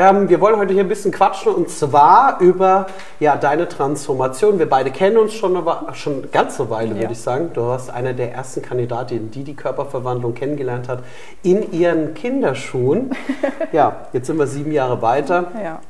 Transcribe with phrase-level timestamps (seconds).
[0.00, 2.86] ähm, wir wollen heute hier ein bisschen quatschen und zwar über
[3.18, 4.58] ja, deine Transformation.
[4.58, 7.00] Wir beide kennen uns schon eine, schon eine Weile, ja.
[7.02, 7.50] würde ich sagen.
[7.52, 11.04] Du warst einer der ersten Kandidatinnen, die die Körperverwandlung kennengelernt hat
[11.42, 13.10] in ihren Kinderschuhen.
[13.72, 15.52] ja, jetzt sind wir sieben Jahre weiter.
[15.62, 15.80] Ja.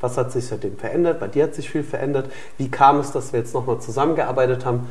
[0.00, 1.18] Was hat sich seitdem verändert?
[1.18, 2.30] Bei dir hat sich viel verändert.
[2.58, 4.86] Wie kam es, dass wir jetzt nochmal zusammengearbeitet haben?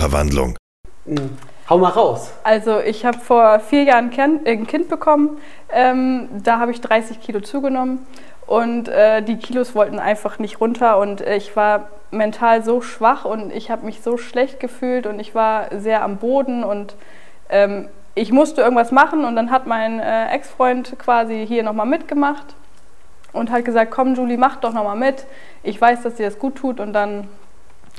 [0.00, 0.56] Körperverwandlung.
[1.04, 1.36] Mhm.
[1.68, 2.32] Hau mal raus.
[2.42, 4.10] Also ich habe vor vier Jahren
[4.44, 5.38] ein Kind bekommen.
[5.70, 8.04] Ähm, da habe ich 30 Kilo zugenommen
[8.46, 13.24] und äh, die Kilos wollten einfach nicht runter und äh, ich war mental so schwach
[13.24, 16.96] und ich habe mich so schlecht gefühlt und ich war sehr am Boden und
[17.50, 22.56] ähm, ich musste irgendwas machen und dann hat mein äh, Ex-Freund quasi hier nochmal mitgemacht
[23.32, 25.24] und hat gesagt, komm Julie, mach doch nochmal mit.
[25.62, 27.28] Ich weiß, dass dir das gut tut und dann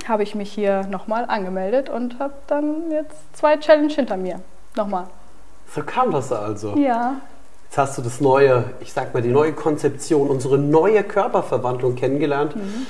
[0.08, 4.40] habe ich mich hier nochmal angemeldet und habe dann jetzt zwei Challenge hinter mir.
[4.76, 5.06] Nochmal.
[5.74, 6.76] So kam das also.
[6.76, 7.16] Ja.
[7.64, 12.54] Jetzt hast du das neue, ich sag mal, die neue Konzeption, unsere neue Körperverwandlung kennengelernt.
[12.54, 12.86] Mhm.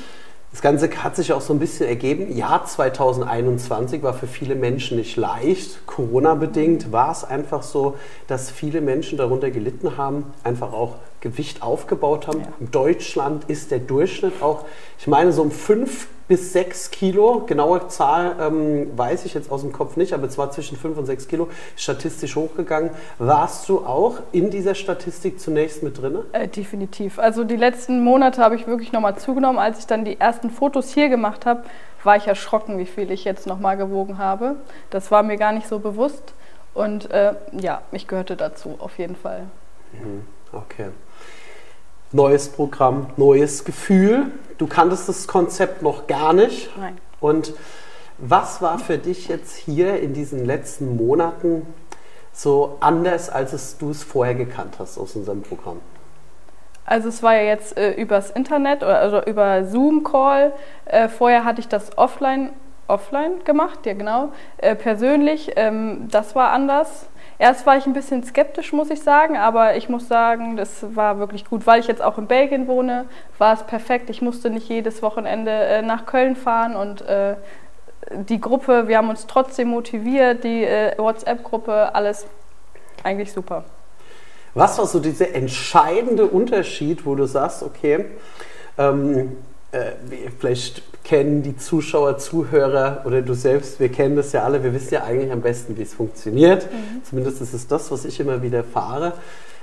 [0.50, 2.36] Das Ganze hat sich auch so ein bisschen ergeben.
[2.36, 5.86] Jahr 2021 war für viele Menschen nicht leicht.
[5.86, 7.96] Corona-bedingt war es einfach so,
[8.26, 12.40] dass viele Menschen darunter gelitten haben, einfach auch Gewicht aufgebaut haben.
[12.40, 12.48] Ja.
[12.60, 14.66] In Deutschland ist der Durchschnitt auch,
[14.98, 17.44] ich meine, so um fünf bis sechs Kilo.
[17.46, 20.98] Genaue Zahl ähm, weiß ich jetzt aus dem Kopf nicht, aber es war zwischen fünf
[20.98, 22.90] und sechs Kilo statistisch hochgegangen.
[23.18, 26.18] Warst du auch in dieser Statistik zunächst mit drin?
[26.32, 27.18] Äh, definitiv.
[27.18, 29.58] Also die letzten Monate habe ich wirklich nochmal zugenommen.
[29.58, 31.62] Als ich dann die ersten Fotos hier gemacht habe,
[32.02, 34.56] war ich erschrocken, wie viel ich jetzt nochmal gewogen habe.
[34.90, 36.34] Das war mir gar nicht so bewusst.
[36.74, 39.44] Und äh, ja, ich gehörte dazu, auf jeden Fall.
[39.92, 40.24] Mhm.
[40.52, 40.90] Okay
[42.12, 44.26] neues Programm, neues Gefühl.
[44.58, 46.70] Du kanntest das Konzept noch gar nicht.
[46.78, 46.98] Nein.
[47.20, 47.54] Und
[48.18, 51.66] was war für dich jetzt hier in diesen letzten Monaten
[52.32, 55.80] so anders, als es, du es vorher gekannt hast aus unserem Programm?
[56.84, 60.52] Also es war ja jetzt äh, übers Internet oder also über Zoom-Call.
[60.84, 62.50] Äh, vorher hatte ich das offline,
[62.88, 65.52] offline gemacht, ja genau, äh, persönlich.
[65.56, 67.06] Ähm, das war anders.
[67.42, 71.18] Erst war ich ein bisschen skeptisch, muss ich sagen, aber ich muss sagen, das war
[71.18, 71.66] wirklich gut.
[71.66, 73.06] Weil ich jetzt auch in Belgien wohne,
[73.38, 74.10] war es perfekt.
[74.10, 77.34] Ich musste nicht jedes Wochenende äh, nach Köln fahren und äh,
[78.12, 82.28] die Gruppe, wir haben uns trotzdem motiviert, die äh, WhatsApp-Gruppe, alles
[83.02, 83.64] eigentlich super.
[84.54, 88.04] Was war so dieser entscheidende Unterschied, wo du sagst, okay,
[88.78, 89.36] ähm,
[89.72, 89.92] äh,
[90.38, 94.94] vielleicht kennen die Zuschauer, Zuhörer oder du selbst, wir kennen das ja alle, wir wissen
[94.94, 96.70] ja eigentlich am besten, wie es funktioniert.
[96.70, 97.02] Mhm.
[97.04, 99.14] Zumindest ist es das, was ich immer wieder fahre.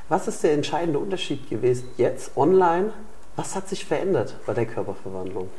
[0.09, 2.91] Was ist der entscheidende Unterschied gewesen jetzt online?
[3.35, 5.49] Was hat sich verändert bei der Körperverwandlung?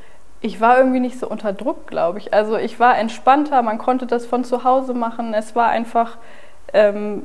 [0.43, 2.34] Ich war irgendwie nicht so unter Druck, glaube ich.
[2.34, 5.33] Also ich war entspannter, man konnte das von zu Hause machen.
[5.34, 6.16] Es war einfach
[6.72, 7.22] ähm,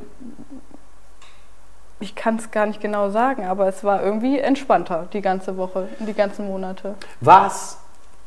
[1.99, 5.87] ich kann es gar nicht genau sagen, aber es war irgendwie entspannter die ganze Woche,
[5.99, 6.95] die ganzen Monate.
[7.21, 7.77] War es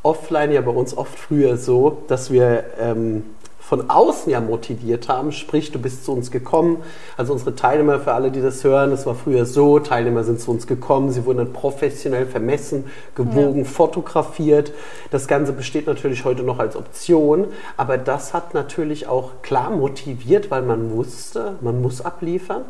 [0.03, 3.25] offline ja bei uns oft früher so, dass wir ähm,
[3.69, 6.79] von außen ja motiviert haben, sprich, du bist zu uns gekommen.
[7.19, 10.50] Also unsere Teilnehmer, für alle, die das hören, es war früher so, Teilnehmer sind zu
[10.50, 13.65] uns gekommen, sie wurden dann professionell vermessen, gewogen, ja.
[13.65, 14.73] fotografiert.
[15.11, 20.50] Das Ganze besteht natürlich heute noch als Option, aber das hat natürlich auch klar motiviert,
[20.50, 22.65] weil man wusste, man muss abliefern.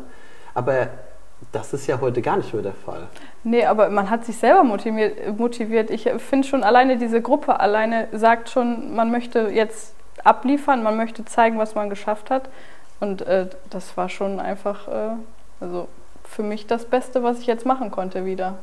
[0.59, 0.89] Aber
[1.53, 3.07] das ist ja heute gar nicht mehr der Fall.
[3.45, 5.89] Nee, aber man hat sich selber motiviert.
[5.89, 9.93] Ich finde schon alleine diese Gruppe alleine sagt schon, man möchte jetzt
[10.25, 12.49] abliefern, man möchte zeigen, was man geschafft hat.
[12.99, 15.11] Und äh, das war schon einfach, äh,
[15.61, 15.87] also
[16.25, 18.57] für mich das Beste, was ich jetzt machen konnte wieder.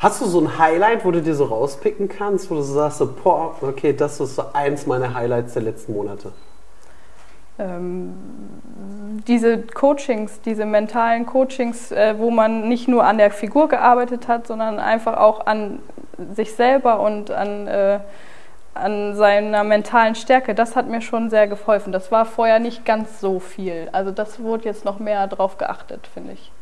[0.00, 3.06] Hast du so ein Highlight, wo du dir so rauspicken kannst, wo du sagst, so,
[3.06, 6.32] boah, okay, das ist so eins meiner Highlights der letzten Monate?
[7.60, 8.14] Ähm,
[9.26, 14.46] diese Coachings, diese mentalen Coachings, äh, wo man nicht nur an der Figur gearbeitet hat,
[14.46, 15.80] sondern einfach auch an
[16.34, 18.00] sich selber und an, äh,
[18.74, 21.92] an seiner mentalen Stärke, das hat mir schon sehr geholfen.
[21.92, 23.88] Das war vorher nicht ganz so viel.
[23.92, 26.52] Also das wurde jetzt noch mehr drauf geachtet, finde ich.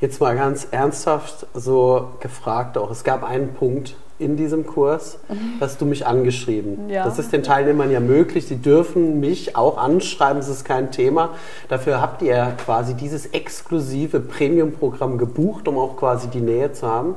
[0.00, 2.90] Jetzt mal ganz ernsthaft so gefragt auch.
[2.90, 5.18] Es gab einen Punkt, in diesem Kurs,
[5.60, 6.88] hast du mich angeschrieben.
[6.88, 7.04] Ja.
[7.04, 8.46] Das ist den Teilnehmern ja möglich.
[8.46, 11.30] Sie dürfen mich auch anschreiben, das ist kein Thema.
[11.68, 17.10] Dafür habt ihr quasi dieses exklusive Premium-Programm gebucht, um auch quasi die Nähe zu haben.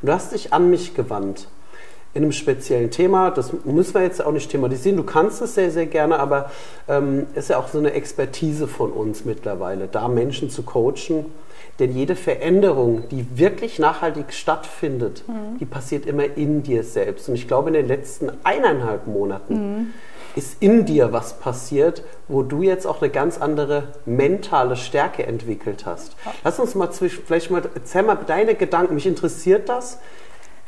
[0.00, 1.48] Und du hast dich an mich gewandt.
[2.16, 3.30] In einem speziellen Thema.
[3.30, 4.96] Das müssen wir jetzt auch nicht thematisieren.
[4.96, 6.50] Du kannst es sehr, sehr gerne, aber
[6.88, 11.26] ähm, ist ja auch so eine Expertise von uns mittlerweile, da Menschen zu coachen.
[11.78, 15.58] Denn jede Veränderung, die wirklich nachhaltig stattfindet, mhm.
[15.58, 17.28] die passiert immer in dir selbst.
[17.28, 19.86] Und ich glaube, in den letzten eineinhalb Monaten mhm.
[20.36, 25.84] ist in dir was passiert, wo du jetzt auch eine ganz andere mentale Stärke entwickelt
[25.84, 26.16] hast.
[26.44, 28.94] Lass uns mal zwischen, vielleicht mal, erzähl mal deine Gedanken.
[28.94, 29.98] Mich interessiert das,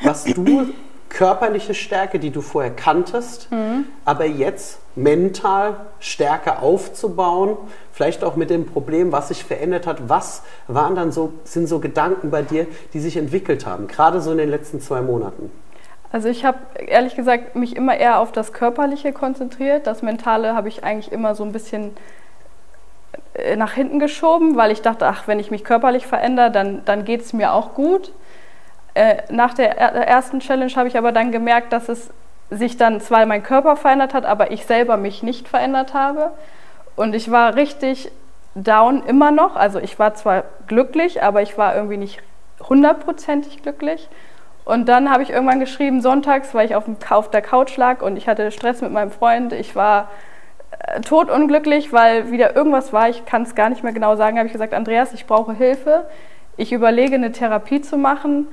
[0.03, 0.67] was du
[1.08, 3.87] körperliche Stärke, die du vorher kanntest, mhm.
[4.05, 7.56] aber jetzt mental stärker aufzubauen,
[7.93, 10.08] vielleicht auch mit dem Problem, was sich verändert hat.
[10.08, 14.32] Was waren dann so, sind so Gedanken bei dir, die sich entwickelt haben, gerade so
[14.32, 15.50] in den letzten zwei Monaten?
[16.10, 19.87] Also ich habe ehrlich gesagt mich immer eher auf das Körperliche konzentriert.
[19.87, 21.94] Das Mentale habe ich eigentlich immer so ein bisschen
[23.34, 27.04] äh, nach hinten geschoben, weil ich dachte, ach, wenn ich mich körperlich verändere, dann, dann
[27.04, 28.12] geht es mir auch gut.
[28.99, 32.11] Äh, nach der ersten Challenge habe ich aber dann gemerkt, dass es
[32.50, 36.33] sich dann zwar mein Körper verändert hat, aber ich selber mich nicht verändert habe.
[36.97, 38.11] Und ich war richtig
[38.56, 39.55] down immer noch.
[39.55, 42.21] Also ich war zwar glücklich, aber ich war irgendwie nicht
[42.69, 44.09] hundertprozentig glücklich.
[44.65, 48.03] Und dann habe ich irgendwann geschrieben, sonntags, weil ich auf, dem, auf der Couch lag
[48.03, 49.53] und ich hatte Stress mit meinem Freund.
[49.53, 50.09] Ich war
[50.77, 53.09] äh, totunglücklich, weil wieder irgendwas war.
[53.09, 54.39] Ich kann es gar nicht mehr genau sagen.
[54.39, 56.09] Habe ich gesagt, Andreas, ich brauche Hilfe.
[56.56, 58.49] Ich überlege, eine Therapie zu machen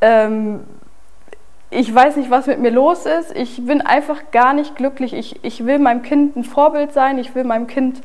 [0.00, 0.60] ähm,
[1.70, 3.34] ich weiß nicht, was mit mir los ist.
[3.34, 5.12] Ich bin einfach gar nicht glücklich.
[5.12, 7.18] Ich, ich will meinem Kind ein Vorbild sein.
[7.18, 8.00] Ich will meinem Kind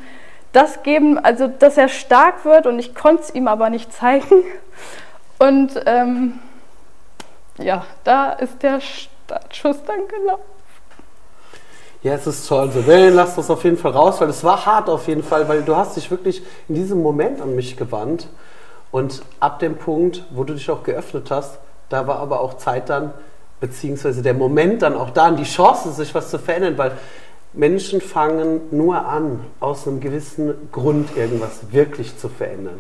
[0.52, 4.44] das geben, also dass er stark wird und ich konnte es ihm aber nicht zeigen.
[5.40, 6.40] Und ähm,
[7.58, 10.44] ja, da ist der Startschuss dann gelaufen.
[12.04, 12.72] Ja, es ist toll.
[12.72, 15.48] So, Willen, lass das auf jeden Fall raus, weil es war hart auf jeden Fall,
[15.48, 18.28] weil du hast dich wirklich in diesem Moment an mich gewandt.
[18.92, 21.60] Und ab dem Punkt, wo du dich auch geöffnet hast,
[21.92, 23.14] da war aber auch Zeit dann,
[23.60, 26.94] beziehungsweise der Moment dann auch da, und die Chance, sich was zu verändern, weil
[27.54, 32.80] Menschen fangen nur an, aus einem gewissen Grund irgendwas wirklich zu verändern.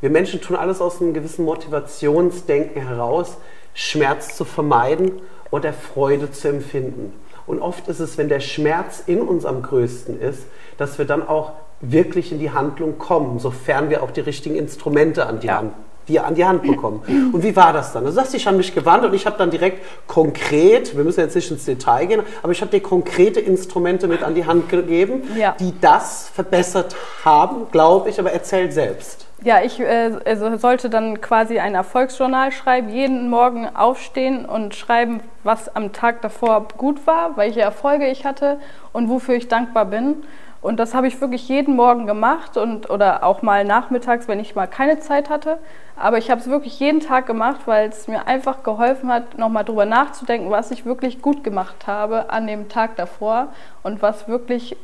[0.00, 3.36] Wir Menschen tun alles aus einem gewissen Motivationsdenken heraus,
[3.74, 5.12] Schmerz zu vermeiden
[5.50, 7.14] oder Freude zu empfinden.
[7.46, 10.44] Und oft ist es, wenn der Schmerz in uns am größten ist,
[10.76, 15.26] dass wir dann auch wirklich in die Handlung kommen, sofern wir auch die richtigen Instrumente
[15.26, 15.58] an die ja.
[15.58, 15.72] Hand
[16.08, 17.30] die an die Hand bekommen.
[17.32, 18.04] Und wie war das dann?
[18.04, 21.34] Du sagst, ich habe mich gewandt und ich habe dann direkt konkret, wir müssen jetzt
[21.34, 25.22] nicht ins Detail gehen, aber ich habe dir konkrete Instrumente mit an die Hand gegeben,
[25.36, 25.54] ja.
[25.58, 29.26] die das verbessert haben, glaube ich, aber erzähl selbst.
[29.44, 35.20] Ja, ich äh, also sollte dann quasi ein Erfolgsjournal schreiben, jeden Morgen aufstehen und schreiben,
[35.42, 38.58] was am Tag davor gut war, welche Erfolge ich hatte
[38.92, 40.22] und wofür ich dankbar bin.
[40.62, 44.54] Und das habe ich wirklich jeden Morgen gemacht und oder auch mal nachmittags, wenn ich
[44.54, 45.58] mal keine Zeit hatte.
[45.96, 49.64] Aber ich habe es wirklich jeden Tag gemacht, weil es mir einfach geholfen hat, nochmal
[49.64, 53.48] drüber nachzudenken, was ich wirklich gut gemacht habe an dem Tag davor
[53.82, 54.76] und was wirklich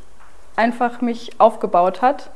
[0.56, 2.30] einfach mich aufgebaut hat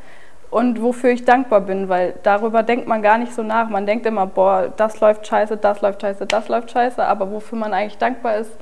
[0.53, 3.69] und wofür ich dankbar bin, weil darüber denkt man gar nicht so nach.
[3.69, 7.59] Man denkt immer, boah, das läuft scheiße, das läuft scheiße, das läuft scheiße, aber wofür
[7.59, 8.53] man eigentlich dankbar ist,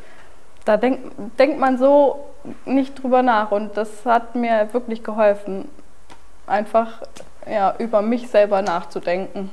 [0.65, 2.27] da denkt, denkt man so
[2.65, 5.69] nicht drüber nach und das hat mir wirklich geholfen,
[6.47, 7.03] einfach
[7.51, 9.51] ja, über mich selber nachzudenken.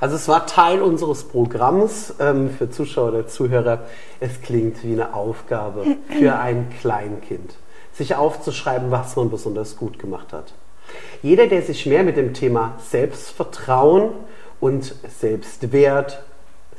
[0.00, 3.80] Also es war Teil unseres Programms ähm, für Zuschauer oder Zuhörer.
[4.20, 5.84] Es klingt wie eine Aufgabe
[6.18, 7.54] für ein Kleinkind,
[7.92, 10.52] sich aufzuschreiben, was man besonders gut gemacht hat.
[11.22, 14.10] Jeder, der sich mehr mit dem Thema Selbstvertrauen
[14.60, 16.22] und Selbstwert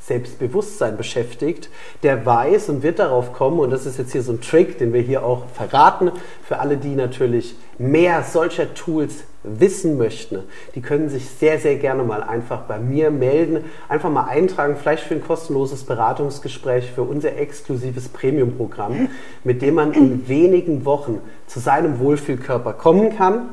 [0.09, 1.69] Selbstbewusstsein beschäftigt,
[2.03, 4.91] der weiß und wird darauf kommen, und das ist jetzt hier so ein Trick, den
[4.91, 6.11] wir hier auch verraten,
[6.43, 10.39] für alle, die natürlich mehr solcher Tools wissen möchten,
[10.75, 15.03] die können sich sehr, sehr gerne mal einfach bei mir melden, einfach mal eintragen, vielleicht
[15.03, 19.09] für ein kostenloses Beratungsgespräch für unser exklusives Premium-Programm,
[19.43, 23.49] mit dem man in wenigen Wochen zu seinem Wohlfühlkörper kommen kann.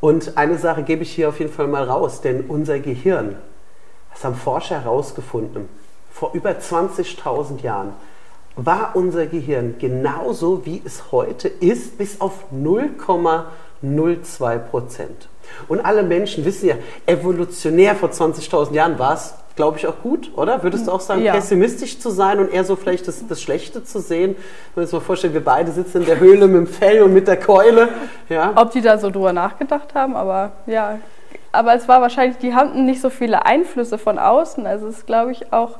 [0.00, 3.36] Und eine Sache gebe ich hier auf jeden Fall mal raus, denn unser Gehirn
[4.14, 5.68] das haben Forscher herausgefunden.
[6.10, 7.92] Vor über 20.000 Jahren
[8.56, 15.28] war unser Gehirn genauso, wie es heute ist, bis auf 0,02 Prozent.
[15.68, 20.30] Und alle Menschen wissen ja, evolutionär vor 20.000 Jahren war es, glaube ich, auch gut,
[20.36, 20.62] oder?
[20.62, 21.32] Würdest du auch sagen, ja.
[21.32, 24.36] pessimistisch zu sein und eher so vielleicht das, das Schlechte zu sehen?
[24.74, 27.12] Wenn wir uns mal vorstellen, wir beide sitzen in der Höhle mit dem Fell und
[27.12, 27.88] mit der Keule.
[28.28, 28.52] Ja.
[28.56, 30.98] Ob die da so drüber nachgedacht haben, aber ja,
[31.54, 34.66] aber es war wahrscheinlich, die hatten nicht so viele Einflüsse von außen.
[34.66, 35.78] Also es glaube ich auch,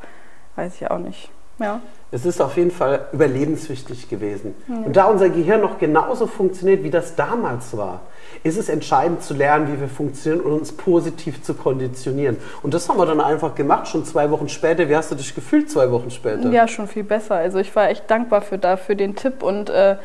[0.57, 1.31] weiß ich auch nicht.
[1.59, 1.81] Ja.
[2.11, 4.55] Es ist auf jeden Fall überlebenswichtig gewesen.
[4.67, 4.85] Mhm.
[4.85, 8.03] Und da unser Gehirn noch genauso funktioniert, wie das damals war,
[8.43, 12.37] ist es entscheidend zu lernen, wie wir funktionieren und uns positiv zu konditionieren.
[12.63, 14.89] Und das haben wir dann einfach gemacht, schon zwei Wochen später.
[14.89, 16.51] Wie hast du dich gefühlt zwei Wochen später?
[16.51, 17.37] Ja, schon viel besser.
[17.37, 19.97] Also ich war echt dankbar für, dafür den Tipp und äh,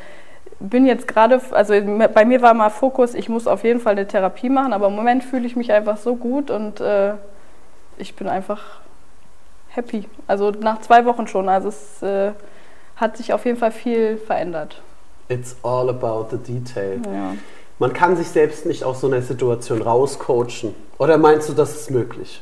[0.59, 1.73] bin jetzt gerade, also
[2.13, 4.95] bei mir war mal Fokus, ich muss auf jeden Fall eine Therapie machen, aber im
[4.95, 7.13] Moment fühle ich mich einfach so gut und äh,
[7.97, 8.81] ich bin einfach
[9.69, 10.05] happy.
[10.27, 11.47] Also nach zwei Wochen schon.
[11.49, 12.31] Also es äh,
[12.95, 14.81] hat sich auf jeden Fall viel verändert.
[15.29, 16.99] It's all about the detail.
[17.05, 17.35] Ja.
[17.77, 20.75] Man kann sich selbst nicht aus so einer Situation rauscoachen.
[20.97, 22.41] Oder meinst du, das ist möglich?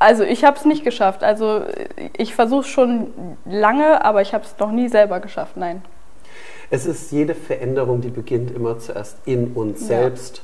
[0.00, 1.22] Also ich habe es nicht geschafft.
[1.22, 1.62] Also
[2.16, 3.12] ich versuche es schon
[3.44, 5.56] lange, aber ich habe es noch nie selber geschafft.
[5.56, 5.82] Nein.
[6.72, 9.88] Es ist jede Veränderung, die beginnt immer zuerst in uns ja.
[9.88, 10.40] selbst.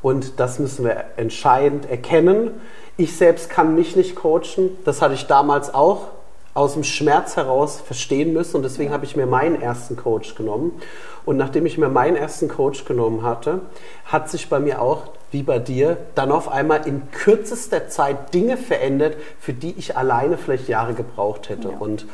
[0.00, 2.52] Und das müssen wir entscheidend erkennen.
[2.96, 4.78] Ich selbst kann mich nicht coachen.
[4.84, 6.06] Das hatte ich damals auch
[6.54, 8.58] aus dem Schmerz heraus verstehen müssen.
[8.58, 10.80] Und deswegen habe ich mir meinen ersten Coach genommen.
[11.24, 13.62] Und nachdem ich mir meinen ersten Coach genommen hatte,
[14.04, 18.56] hat sich bei mir auch, wie bei dir, dann auf einmal in kürzester Zeit Dinge
[18.56, 21.70] verändert, für die ich alleine vielleicht Jahre gebraucht hätte.
[21.70, 21.76] Ja.
[21.76, 22.06] Und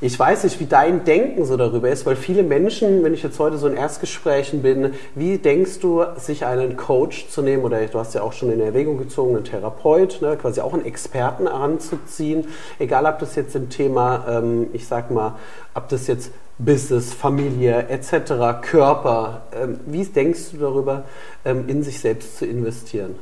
[0.00, 3.38] ich weiß nicht, wie dein Denken so darüber ist, weil viele Menschen, wenn ich jetzt
[3.38, 7.98] heute so in Erstgesprächen bin, wie denkst du, sich einen Coach zu nehmen oder du
[7.98, 12.46] hast ja auch schon in Erwägung gezogen, einen Therapeut, ne, quasi auch einen Experten heranzuziehen,
[12.78, 15.36] egal ob das jetzt im Thema, ähm, ich sag mal,
[15.74, 21.04] ob das jetzt Business, Familie etc., Körper, ähm, wie denkst du darüber,
[21.44, 23.14] ähm, in sich selbst zu investieren?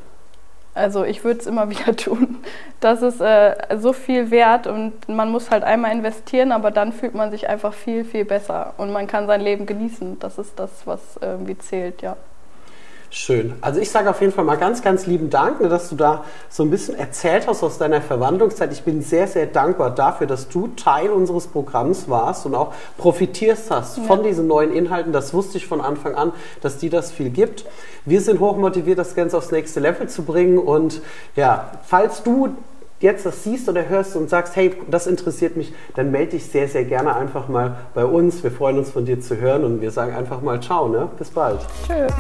[0.74, 2.38] Also ich würde es immer wieder tun.
[2.80, 7.14] Das ist äh, so viel wert und man muss halt einmal investieren, aber dann fühlt
[7.14, 10.18] man sich einfach viel, viel besser und man kann sein Leben genießen.
[10.18, 12.16] Das ist das, was irgendwie zählt, ja.
[13.16, 13.52] Schön.
[13.60, 16.24] Also ich sage auf jeden Fall mal ganz, ganz lieben Dank, ne, dass du da
[16.48, 18.72] so ein bisschen erzählt hast aus deiner Verwandlungszeit.
[18.72, 23.70] Ich bin sehr, sehr dankbar dafür, dass du Teil unseres Programms warst und auch profitierst
[23.70, 24.02] hast ja.
[24.02, 25.12] von diesen neuen Inhalten.
[25.12, 27.64] Das wusste ich von Anfang an, dass die das viel gibt.
[28.04, 30.58] Wir sind hochmotiviert, das Ganze aufs nächste Level zu bringen.
[30.58, 31.00] Und
[31.36, 32.48] ja, falls du
[33.04, 36.68] jetzt das siehst oder hörst und sagst, hey, das interessiert mich, dann melde dich sehr,
[36.68, 38.42] sehr gerne einfach mal bei uns.
[38.42, 41.10] Wir freuen uns von dir zu hören und wir sagen einfach mal ciao, ne?
[41.18, 41.60] Bis bald.
[41.86, 42.10] Tschüss.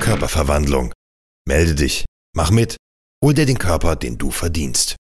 [0.00, 0.92] Körperverwandlung.
[1.46, 2.76] Melde dich, mach mit,
[3.24, 4.96] hol dir den Körper, den du verdienst.